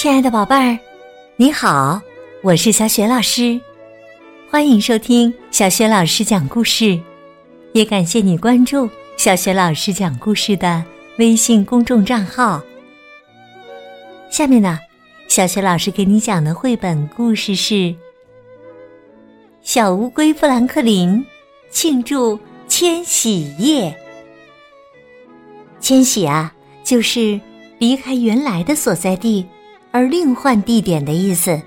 [0.00, 0.78] 亲爱的宝贝儿，
[1.34, 2.00] 你好，
[2.40, 3.60] 我是小雪老师，
[4.48, 6.96] 欢迎收听小雪老师讲故事，
[7.72, 10.84] 也感谢你关注小雪老师讲故事的
[11.18, 12.62] 微信公众账号。
[14.30, 14.78] 下面呢，
[15.26, 17.74] 小雪老师给你讲的绘本故事是
[19.62, 21.26] 《小乌龟富兰克林
[21.72, 23.90] 庆祝迁徙夜》。
[25.80, 26.54] 迁徙啊，
[26.84, 27.40] 就是
[27.80, 29.44] 离开原来的所在地。
[29.90, 31.60] 而另换地点的意思。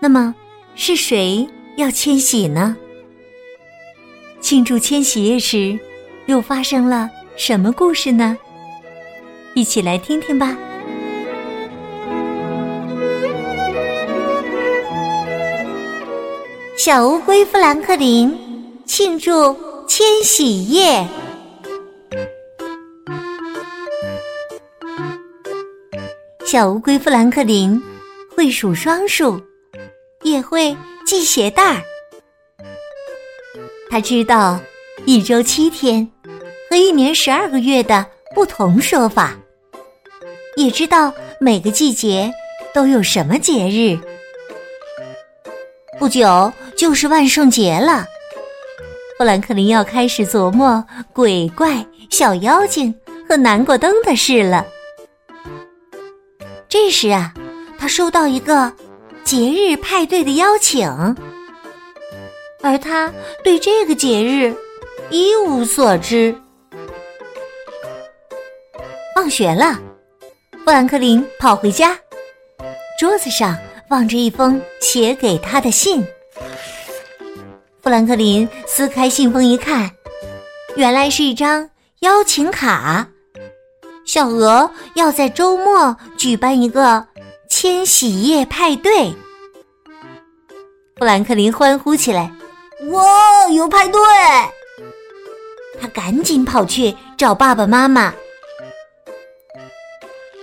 [0.00, 0.34] 那么
[0.74, 2.76] 是谁要迁徙呢？
[4.40, 5.78] 庆祝迁徙夜时，
[6.26, 8.36] 又发生了什么故事呢？
[9.54, 10.56] 一起来听听吧。
[16.76, 18.38] 小乌龟富兰克林
[18.84, 19.56] 庆祝
[19.88, 21.04] 迁徙夜。
[26.46, 27.82] 小乌龟富兰克林
[28.36, 29.42] 会数双数，
[30.22, 31.82] 也会系鞋带儿。
[33.90, 34.60] 他知道
[35.06, 36.08] 一周七天
[36.70, 39.36] 和一年十二个月的不同说法，
[40.54, 42.32] 也知道每个季节
[42.72, 43.98] 都有什么节日。
[45.98, 48.06] 不久就是万圣节了，
[49.18, 52.94] 富兰克林要开始琢磨鬼怪、小妖精
[53.28, 54.64] 和南瓜灯的事了。
[56.68, 57.32] 这时啊，
[57.78, 58.72] 他收到一个
[59.24, 60.88] 节日派对的邀请，
[62.62, 64.54] 而他对这个节日
[65.10, 66.36] 一无所知。
[69.14, 69.80] 放学了，
[70.64, 71.98] 富兰克林跑回家，
[72.98, 73.56] 桌子上
[73.88, 76.06] 放着一封写给他的信。
[77.82, 79.90] 富兰克林撕开信封一看，
[80.74, 83.08] 原来是一张邀请卡。
[84.06, 87.06] 小鹅要在周末举办一个
[87.50, 89.12] 迁徙夜派对，
[90.96, 92.32] 富兰克林欢呼起来
[92.92, 94.00] ：“哇，有派对！”
[95.80, 98.14] 他赶紧跑去找爸爸妈妈。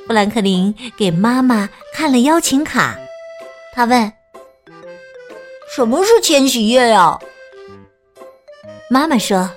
[0.05, 2.95] 富兰克林给妈妈看了邀请卡，
[3.73, 4.11] 他问
[5.73, 7.17] ：“什么是迁徙夜呀？”
[8.91, 9.49] 妈妈说：“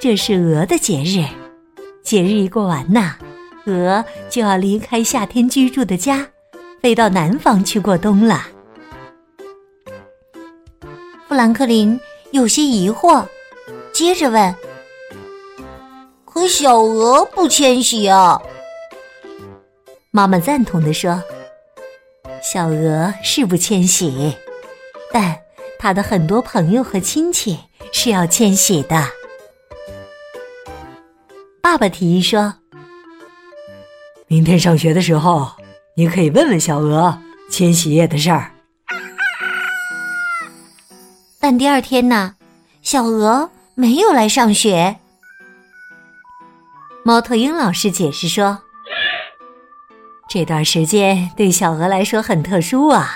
[0.00, 1.22] 这是鹅的节日。”
[2.08, 3.16] 节日一过完呐，
[3.66, 6.26] 鹅就要离开夏天居住的家，
[6.80, 8.46] 飞到南方去过冬了。
[11.28, 13.26] 富兰克林有些疑惑，
[13.92, 14.54] 接着问
[16.24, 18.40] ：“可小鹅不迁徙啊？”
[20.10, 21.22] 妈妈赞同的说
[22.42, 24.34] ：“小鹅是不迁徙，
[25.12, 25.38] 但
[25.78, 27.58] 它的很多朋友和亲戚
[27.92, 29.06] 是要迁徙的。”
[31.70, 32.54] 爸爸提议说
[34.26, 35.52] ：“明天上学的时候，
[35.96, 37.18] 你可以问问小鹅
[37.50, 38.50] 迁徙夜的事儿。”
[41.38, 42.36] 但第二天呢，
[42.80, 44.96] 小鹅没有来上学。
[47.04, 48.62] 猫头鹰老师解释说
[50.26, 53.10] ：“这段时间对小鹅来说很特殊啊，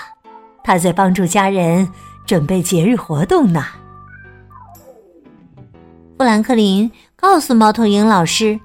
[0.63, 1.91] 它在帮助家人
[2.27, 3.65] 准备节日活动呢。”
[6.19, 6.91] 富兰克林。
[7.23, 8.59] 告诉猫头鹰老师，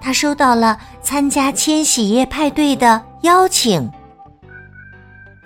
[0.00, 3.86] 他收到了参加千禧夜派对的邀请。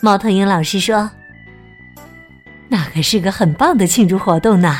[0.00, 1.10] 猫头鹰老师说
[2.70, 4.78] ：“那可是个很棒的庆祝活动呢，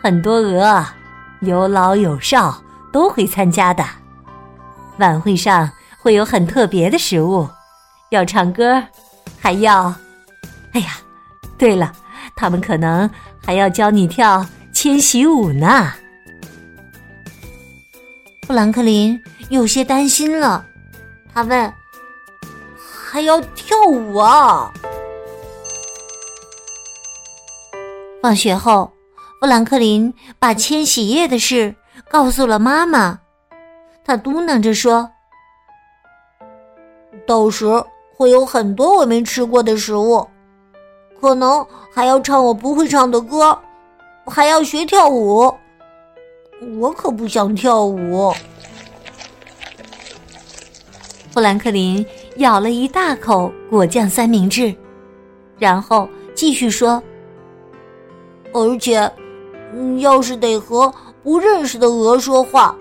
[0.00, 0.86] 很多鹅，
[1.40, 2.62] 有老有少
[2.92, 3.84] 都会参加的。
[4.98, 5.68] 晚会上
[5.98, 7.48] 会有很特别的食物，
[8.10, 8.80] 要唱歌，
[9.40, 9.92] 还要……
[10.74, 10.92] 哎呀，
[11.58, 11.90] 对了，
[12.36, 13.10] 他们可能
[13.44, 15.92] 还要教你跳千禧舞呢。”
[18.46, 19.18] 富兰克林
[19.48, 20.62] 有些担心了，
[21.32, 21.72] 他问
[22.76, 24.70] ：“还要跳舞啊？”
[28.22, 28.92] 放学后，
[29.40, 31.74] 富兰克林把迁徙夜的事
[32.06, 33.18] 告诉了妈妈，
[34.04, 35.10] 他嘟囔着说
[37.26, 37.64] ：“到时
[38.14, 40.28] 会有很多我没吃过的食物，
[41.18, 43.58] 可能还要唱我不会唱的歌，
[44.26, 45.50] 还要学跳舞。”
[46.78, 48.32] 我可不想跳舞。
[51.30, 52.04] 富兰克林
[52.36, 54.74] 咬了一大口果酱三明治，
[55.58, 57.02] 然后继续说
[58.54, 59.10] ：“而且，
[59.98, 62.76] 要是得和不认识的鹅说话，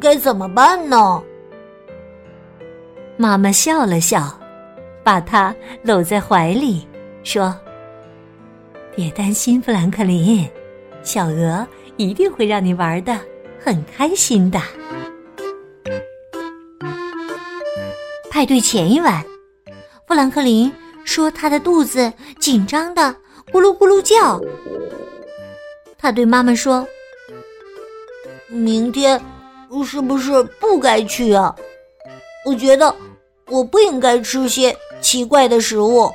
[0.00, 1.22] 该怎么办呢？”
[3.18, 4.38] 妈妈笑了笑，
[5.02, 6.86] 把他搂在怀里，
[7.24, 7.54] 说
[8.94, 10.48] ：“别担心，富兰克林，
[11.02, 11.66] 小鹅。”
[12.00, 13.20] 一定会让你玩的
[13.62, 14.58] 很开心的。
[18.30, 19.22] 派对前一晚，
[20.08, 20.72] 富兰克林
[21.04, 23.14] 说他的肚子紧张的
[23.52, 24.40] 咕噜咕噜叫。
[25.98, 26.88] 他对妈妈说
[28.48, 29.20] ：“明天
[29.84, 31.54] 是不是不该去啊？
[32.46, 32.96] 我觉得
[33.48, 36.10] 我不应该吃些奇怪的食物，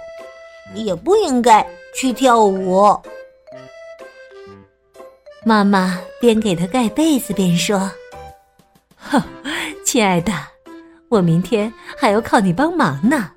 [0.74, 3.00] 也不应该去跳舞。”
[5.48, 7.92] 妈妈边给他盖被子边说
[8.98, 9.22] ：“哼，
[9.86, 10.34] 亲爱的，
[11.08, 13.30] 我明天还要靠你帮忙呢。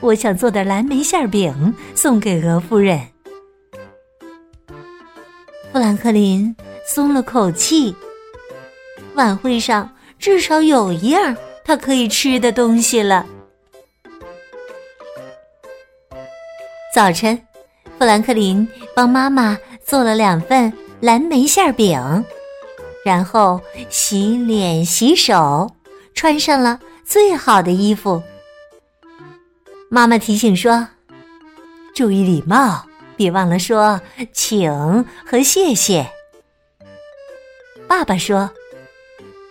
[0.00, 3.00] 我想做点蓝莓馅饼送给鹅夫人。”
[5.72, 6.52] 富兰克林
[6.84, 7.94] 松了口气。
[9.14, 9.88] 晚会上
[10.18, 13.24] 至少有一样他可以吃的东西了。
[16.92, 17.40] 早晨，
[17.96, 20.72] 富兰克林帮妈妈做了两份。
[21.00, 22.24] 蓝莓馅饼，
[23.04, 25.70] 然后洗脸洗手，
[26.12, 28.20] 穿上了最好的衣服。
[29.88, 30.88] 妈妈提醒说
[31.94, 32.84] ：“注意礼貌，
[33.16, 34.00] 别忘了说
[34.32, 36.10] 请和谢谢。”
[37.86, 38.50] 爸爸说：“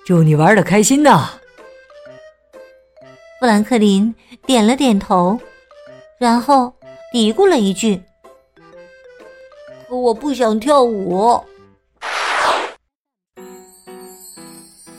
[0.05, 1.31] 祝你玩的开心呐。”
[3.39, 4.13] 富兰克林
[4.45, 5.39] 点了点头，
[6.19, 6.73] 然后
[7.13, 8.03] 嘀咕了一句。
[9.89, 11.41] 我不想跳舞。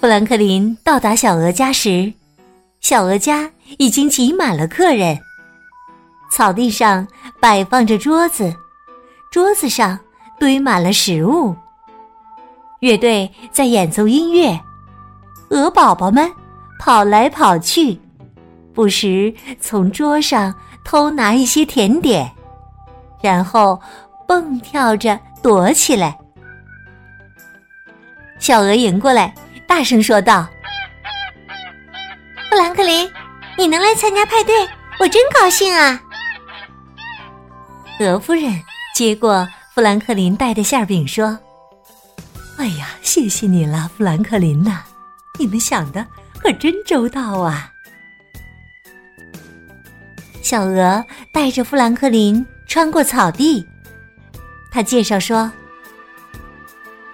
[0.00, 2.12] 富兰克林到达小鹅家时，
[2.81, 5.19] 小鹅家已经挤满了客人。
[6.31, 7.06] 草地上
[7.40, 8.55] 摆放着桌子，
[9.31, 9.99] 桌子上
[10.38, 11.55] 堆满了食物。
[12.81, 14.58] 乐队在演奏音乐，
[15.50, 16.31] 鹅宝宝们
[16.79, 18.00] 跑来跑去，
[18.73, 20.55] 不时从桌上
[20.85, 22.31] 偷拿一些甜点，
[23.20, 23.79] 然后。
[24.29, 26.19] 蹦跳着躲起来，
[28.39, 29.35] 小鹅迎过来，
[29.67, 30.47] 大声说道
[32.51, 33.11] ：“富兰克林，
[33.57, 34.55] 你能来参加派对，
[35.01, 35.99] 我真高兴啊！”
[38.01, 38.53] 鹅夫人
[38.95, 41.39] 接过富兰克林带的馅饼，说
[42.59, 44.83] ：“哎呀，谢谢你了，富兰克林呐，
[45.39, 46.07] 你们想的
[46.39, 47.73] 可真周到啊！”
[50.45, 51.03] 小鹅
[51.33, 53.67] 带着富兰克林穿过草地。
[54.70, 55.50] 他介绍说：“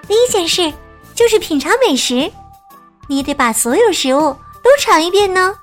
[0.06, 0.72] 第一件事
[1.14, 2.30] 就是品尝美食，
[3.08, 5.54] 你得把所有食物都尝一遍呢。”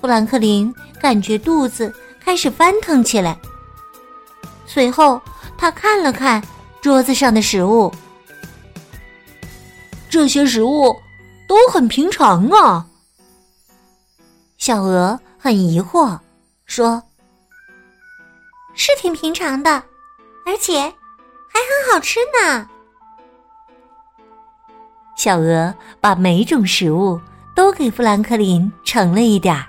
[0.00, 3.38] 富兰克林感觉肚子开始翻腾起来，
[4.66, 5.20] 随后
[5.56, 6.42] 他看了看
[6.80, 7.92] 桌子上的食物，
[10.10, 10.94] 这些食物
[11.48, 12.86] 都很平常啊。
[14.58, 16.18] 小鹅很疑惑，
[16.66, 17.02] 说。
[18.78, 19.82] 是挺平常的，
[20.46, 22.66] 而且还很好吃呢。
[25.16, 27.20] 小鹅把每种食物
[27.56, 29.66] 都给富兰克林盛了一点儿，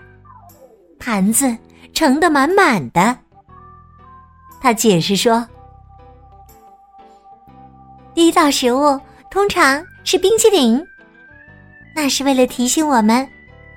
[0.99, 1.57] 盘子
[1.91, 3.17] 盛得满满的。
[4.61, 5.45] 他解释说
[8.13, 8.99] ：“第一道食物
[9.31, 10.85] 通常是冰淇淋，
[11.95, 13.27] 那是为了提醒我们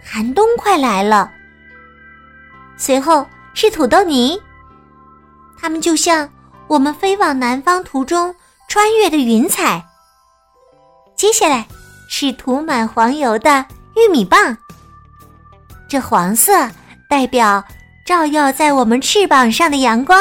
[0.04, 1.32] 寒冬快来了。
[2.76, 4.38] 随后是土豆泥。”
[5.62, 6.28] 它们就像
[6.66, 8.34] 我们飞往南方途中
[8.66, 9.80] 穿越的云彩。
[11.14, 11.64] 接下来
[12.08, 13.64] 是涂满黄油的
[13.94, 14.56] 玉米棒，
[15.88, 16.68] 这黄色
[17.08, 17.62] 代表
[18.04, 20.20] 照耀在我们翅膀上的阳光。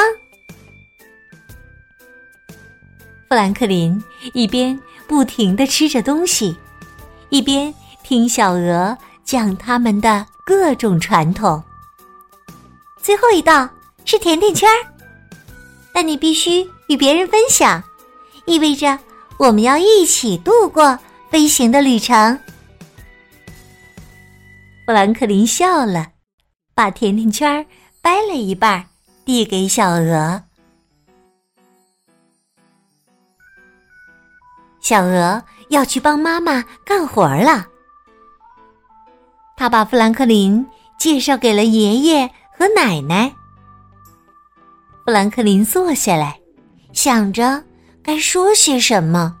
[3.28, 4.00] 富兰克林
[4.34, 6.56] 一边不停的吃着东西，
[7.30, 11.60] 一边听小鹅讲他们的各种传统。
[13.02, 13.68] 最后一道
[14.04, 14.91] 是甜甜圈儿。
[15.92, 17.82] 但你必须与别人分享，
[18.46, 18.98] 意味着
[19.38, 20.98] 我们要一起度过
[21.30, 22.38] 飞行的旅程。
[24.86, 26.08] 富兰克林笑了，
[26.74, 27.66] 把甜甜圈
[28.00, 28.86] 掰了一半，
[29.24, 30.42] 递给小鹅。
[34.80, 37.68] 小鹅要去帮妈妈干活了，
[39.56, 40.66] 他把富兰克林
[40.98, 43.32] 介绍给了爷爷和奶奶。
[45.04, 46.38] 富兰克林坐下来，
[46.92, 47.64] 想着
[48.04, 49.36] 该说些什么。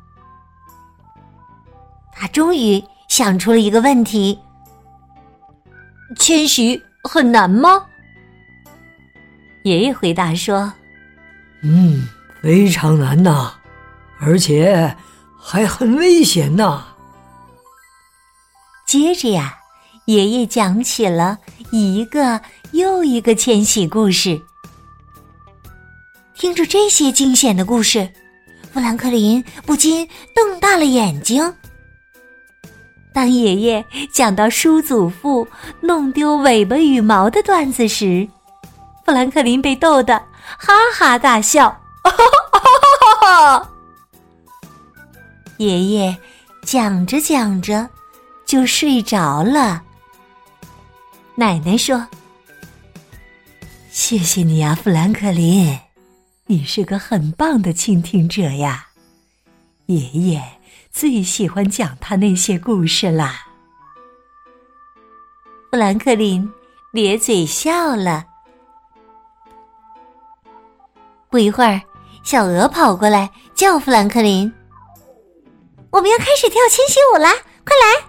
[2.12, 4.38] 他终于想出了一个问题：
[6.18, 7.86] 迁徙很难吗？
[9.62, 10.72] 爷爷回答说
[11.62, 12.08] ：“嗯，
[12.42, 13.52] 非常难呐，
[14.18, 14.96] 而且
[15.40, 16.88] 还很危险呐。”
[18.84, 19.58] 接着呀，
[20.06, 21.38] 爷爷讲起了
[21.70, 22.40] 一个
[22.72, 24.42] 又一个迁徙故事。
[26.34, 28.08] 听着这些惊险的故事，
[28.72, 31.54] 富兰克林不禁瞪大了眼睛。
[33.12, 35.46] 当爷爷讲到叔祖父
[35.80, 38.26] 弄丢尾巴羽毛的段子时，
[39.04, 40.16] 富兰克林被逗得
[40.58, 41.78] 哈哈大笑。
[45.58, 46.16] 爷爷
[46.64, 47.88] 讲着讲着
[48.46, 49.82] 就睡着了。
[51.34, 52.06] 奶奶说
[53.92, 55.78] ：“谢谢你啊，富兰克林，
[56.52, 58.88] 你是个很棒的倾听者呀。”
[59.86, 60.42] 爷爷。
[60.90, 63.46] 最喜欢讲他那些故事啦。
[65.70, 66.46] 富兰克林
[66.92, 68.26] 咧嘴笑了。
[71.30, 71.80] 不一会儿，
[72.22, 74.52] 小鹅跑过来叫富兰克林
[75.88, 77.32] ：“我们要开始跳千禧舞啦，
[77.64, 78.04] 快来！”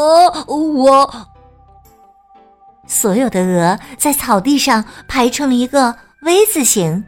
[0.00, 1.26] 呃，我……
[2.86, 7.04] 所有的鹅在草地上排成了一个 V 字形。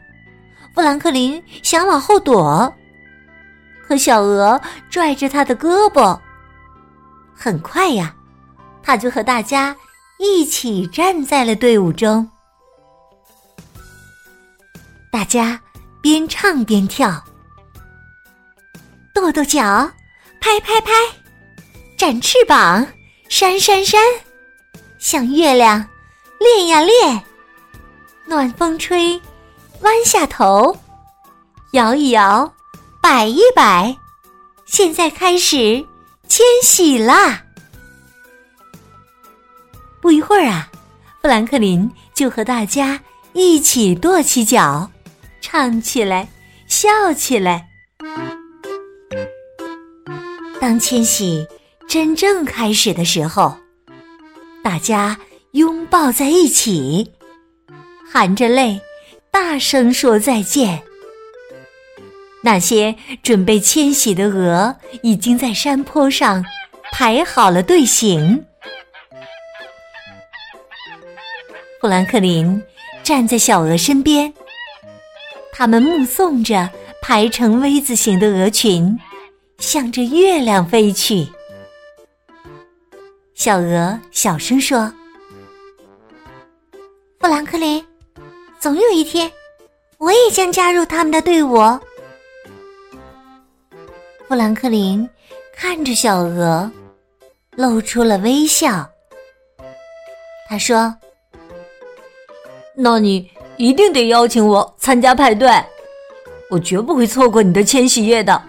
[0.74, 2.74] 富兰克林想往后躲。
[3.86, 6.18] 可小鹅拽着他的胳膊，
[7.34, 8.14] 很快呀，
[8.82, 9.76] 他就和大家
[10.18, 12.28] 一起站在了队伍中。
[15.12, 15.60] 大家
[16.00, 17.22] 边唱边跳，
[19.14, 19.62] 跺跺脚，
[20.40, 20.90] 拍拍拍，
[21.96, 22.86] 展翅膀，
[23.28, 24.00] 扇扇扇，
[24.98, 25.86] 向月亮
[26.40, 27.22] 练呀练，
[28.24, 29.20] 暖风吹，
[29.80, 30.76] 弯下头，
[31.72, 32.52] 摇一摇。
[33.02, 33.94] 摆一摆，
[34.64, 35.86] 现在开始
[36.26, 37.44] 迁徙啦！
[40.00, 40.70] 不一会儿啊，
[41.20, 42.98] 富兰克林就和大家
[43.34, 44.90] 一起跺起脚，
[45.42, 46.26] 唱起来，
[46.66, 47.68] 笑起来。
[50.58, 51.46] 当迁徙
[51.86, 53.54] 真正开始的时候，
[54.62, 55.18] 大家
[55.50, 57.12] 拥抱在一起，
[58.10, 58.80] 含着泪，
[59.34, 60.80] 大声说再见。
[62.44, 66.44] 那些准备迁徙的鹅已经在山坡上
[66.92, 68.44] 排好了队形。
[71.80, 72.62] 富兰克林
[73.02, 74.32] 站在小鹅身边，
[75.52, 76.70] 他们目送着
[77.02, 78.96] 排成 V 字形的鹅群
[79.58, 81.26] 向着月亮飞去。
[83.34, 84.92] 小鹅小声说
[87.18, 87.84] ：“富兰克林，
[88.64, 89.30] 总有一天，
[89.98, 91.58] 我也将加入他们的队伍。”
[94.26, 95.06] 富兰克林
[95.54, 96.72] 看着小鹅，
[97.56, 98.88] 露出了微笑。
[100.48, 100.94] 他说
[102.74, 105.50] ：“那你一定得邀请我参加派对，
[106.48, 108.42] 我绝不会错过你的千禧夜的，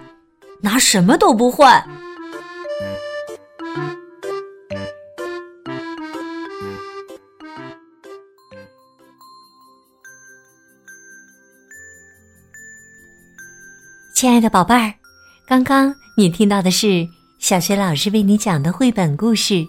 [0.62, 1.86] 拿什么都不换。”
[14.16, 14.94] 亲爱的宝贝儿。
[15.46, 17.06] 刚刚你听到的是
[17.38, 19.56] 小学老师为你讲的绘本故事《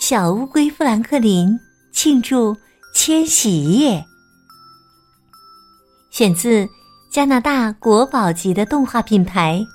[0.00, 1.54] 小乌龟富兰克林
[1.92, 2.56] 庆祝
[2.94, 3.98] 千禧夜》，
[6.10, 6.66] 选自
[7.12, 9.58] 加拿大国宝级的动画品牌《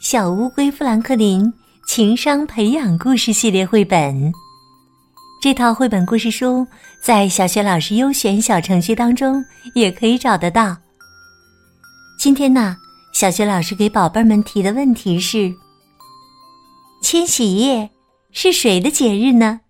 [0.00, 1.52] 小乌龟富兰克林
[1.86, 4.14] 情商培养故事系列绘本》。
[5.42, 6.66] 这套绘本故事书
[7.02, 10.74] 在小学老师优选小程序当中也可以找得到。
[12.18, 12.78] 今天呢？
[13.14, 15.54] 小学老师给宝贝们提的问题是：
[17.00, 17.88] 千禧夜
[18.32, 19.60] 是谁的节日呢？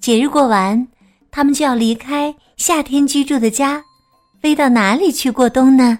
[0.00, 0.86] 节日过完，
[1.30, 3.82] 他们就要离开夏天居住的家，
[4.42, 5.98] 飞到哪里去过冬呢？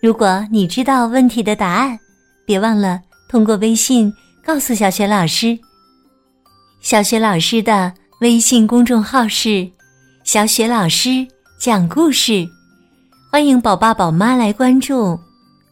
[0.00, 1.98] 如果你知道问题的答案，
[2.46, 4.12] 别忘了通过微信
[4.44, 5.58] 告诉小雪老师。
[6.80, 9.68] 小雪老师的微信公众号是
[10.22, 11.26] “小雪老师
[11.58, 12.48] 讲故事”。
[13.36, 15.20] 欢迎宝爸宝妈来关注，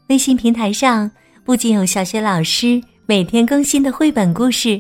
[0.09, 1.11] 微信平台上
[1.47, 4.78] 不仅有小学老师每天更新的绘本故事，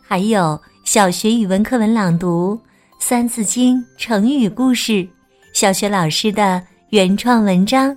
[0.00, 2.58] 还有小学语文课文朗读、
[2.98, 5.06] 三字经、成语故事、
[5.52, 7.94] 小学老师的原创文章，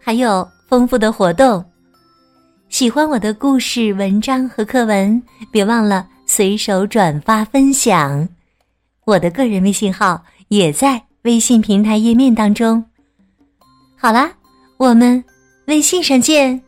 [0.00, 1.62] 还有丰富的活动。
[2.70, 5.22] 喜欢我的故事、文章和课文，
[5.52, 8.26] 别忘了随手转发分享。
[9.04, 12.82] 我的个人微信号也在微信平台页面当中。
[13.96, 14.32] 好啦，
[14.76, 15.24] 我们
[15.66, 16.62] 微信上见。